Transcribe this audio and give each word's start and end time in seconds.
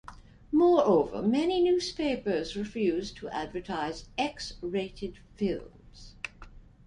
Moreover, 0.51 1.21
many 1.21 1.61
newspapers 1.61 2.55
refused 2.55 3.17
to 3.17 3.29
advertise 3.29 4.05
X 4.17 4.53
rated 4.63 5.19
films. 5.35 6.15